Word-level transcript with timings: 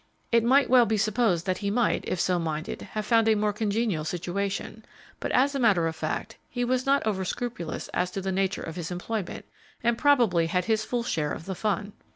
It 0.31 0.43
might 0.43 0.67
well 0.67 0.87
be 0.87 0.97
supposed 0.97 1.45
that 1.45 1.59
he 1.59 1.69
might, 1.69 2.03
if 2.07 2.19
so 2.19 2.39
minded, 2.39 2.81
have 2.93 3.05
found 3.05 3.27
a 3.27 3.35
more 3.35 3.53
congenial 3.53 4.03
situation, 4.03 4.83
but 5.19 5.31
as 5.31 5.53
a 5.53 5.59
matter 5.59 5.85
of 5.85 5.95
fact, 5.95 6.37
he 6.49 6.65
was 6.65 6.87
not 6.87 7.05
over 7.05 7.23
scrupulous 7.23 7.87
as 7.89 8.09
to 8.09 8.21
the 8.21 8.31
nature 8.31 8.63
of 8.63 8.77
his 8.77 8.89
employment, 8.89 9.45
and 9.83 9.99
probably 9.99 10.47
had 10.47 10.65
his 10.65 10.83
full 10.83 11.03
share 11.03 11.31
of 11.31 11.45
the 11.45 11.53
fun. 11.53 11.93